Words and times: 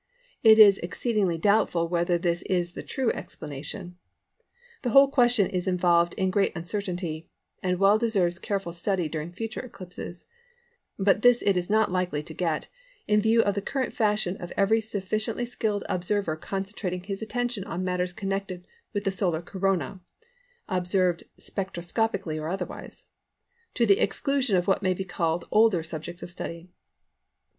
It 0.41 0.57
is 0.57 0.79
exceedingly 0.79 1.37
doubtful 1.37 1.87
whether 1.87 2.17
this 2.17 2.41
is 2.49 2.73
the 2.73 2.81
true 2.81 3.11
explanation. 3.11 3.97
The 4.81 4.89
whole 4.89 5.07
question 5.07 5.45
is 5.45 5.67
involved 5.67 6.15
in 6.15 6.31
great 6.31 6.55
uncertainty, 6.57 7.29
and 7.61 7.77
well 7.77 7.99
deserves 7.99 8.39
careful 8.39 8.73
study 8.73 9.07
during 9.07 9.31
future 9.31 9.59
eclipses; 9.59 10.25
but 10.97 11.21
this 11.21 11.43
it 11.43 11.55
is 11.55 11.69
not 11.69 11.91
likely 11.91 12.23
to 12.23 12.33
get, 12.33 12.67
in 13.07 13.21
view 13.21 13.43
of 13.43 13.53
the 13.53 13.61
current 13.61 13.93
fashion 13.93 14.37
of 14.37 14.51
every 14.57 14.81
sufficiently 14.81 15.45
skilled 15.45 15.83
observer 15.87 16.35
concentrating 16.35 17.03
his 17.03 17.21
attention 17.21 17.63
on 17.65 17.83
matters 17.85 18.11
connected 18.11 18.65
with 18.93 19.03
the 19.03 19.11
solar 19.11 19.43
Corona 19.43 19.99
(observed 20.67 21.25
spectroscopically 21.39 22.41
or 22.41 22.47
otherwise), 22.49 23.05
to 23.75 23.85
the 23.85 23.99
exclusion 23.99 24.55
of 24.57 24.65
what 24.67 24.81
may 24.81 24.95
be 24.95 25.05
called 25.05 25.45
older 25.51 25.83
subjects 25.83 26.23
of 26.23 26.31
study. 26.31 26.71